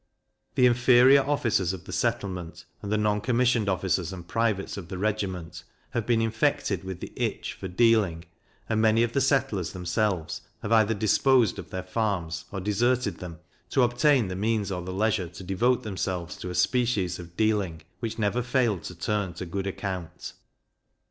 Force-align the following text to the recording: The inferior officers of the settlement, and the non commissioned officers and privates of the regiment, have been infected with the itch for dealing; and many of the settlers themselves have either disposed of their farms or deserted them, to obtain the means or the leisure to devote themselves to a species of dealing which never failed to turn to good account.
The 0.55 0.65
inferior 0.65 1.21
officers 1.21 1.73
of 1.73 1.83
the 1.85 1.91
settlement, 1.91 2.65
and 2.81 2.91
the 2.91 2.97
non 2.97 3.21
commissioned 3.21 3.69
officers 3.69 4.11
and 4.11 4.27
privates 4.27 4.75
of 4.75 4.87
the 4.87 4.97
regiment, 4.97 5.63
have 5.91 6.07
been 6.07 6.23
infected 6.23 6.83
with 6.83 7.01
the 7.01 7.13
itch 7.15 7.53
for 7.53 7.67
dealing; 7.67 8.25
and 8.67 8.81
many 8.81 9.03
of 9.03 9.13
the 9.13 9.21
settlers 9.21 9.73
themselves 9.73 10.41
have 10.63 10.71
either 10.71 10.95
disposed 10.95 11.59
of 11.59 11.69
their 11.69 11.83
farms 11.83 12.45
or 12.51 12.59
deserted 12.59 13.19
them, 13.19 13.41
to 13.69 13.83
obtain 13.83 14.27
the 14.27 14.35
means 14.35 14.71
or 14.71 14.81
the 14.81 14.91
leisure 14.91 15.27
to 15.29 15.43
devote 15.43 15.83
themselves 15.83 16.35
to 16.37 16.49
a 16.49 16.55
species 16.55 17.19
of 17.19 17.37
dealing 17.37 17.83
which 17.99 18.17
never 18.17 18.41
failed 18.41 18.81
to 18.85 18.95
turn 18.95 19.35
to 19.35 19.45
good 19.45 19.67
account. 19.67 20.33